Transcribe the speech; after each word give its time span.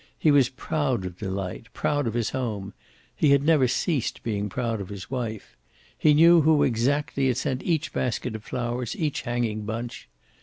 He 0.17 0.31
was 0.31 0.49
proud 0.49 1.05
of 1.05 1.19
Delight, 1.19 1.67
proud 1.73 2.07
of 2.07 2.15
his 2.15 2.31
home; 2.31 2.73
he 3.15 3.29
had 3.29 3.43
never 3.43 3.67
ceased 3.67 4.23
being 4.23 4.49
proud 4.49 4.81
of 4.81 4.89
his 4.89 5.11
wife. 5.11 5.55
He 5.95 6.15
knew 6.15 6.41
who 6.41 6.63
exactly 6.63 7.27
had 7.27 7.37
sent 7.37 7.61
each 7.61 7.93
basket 7.93 8.33
of 8.35 8.43
flowers, 8.43 8.95
each 8.95 9.21
hanging 9.21 9.61
bunch. 9.63 10.09